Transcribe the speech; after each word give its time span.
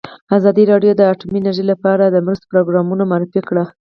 ازادي 0.37 0.63
راډیو 0.71 0.91
د 0.95 1.01
اټومي 1.11 1.37
انرژي 1.41 1.65
لپاره 1.71 2.03
د 2.07 2.17
مرستو 2.25 2.49
پروګرامونه 2.53 3.03
معرفي 3.11 3.41
کړي. 3.49 3.63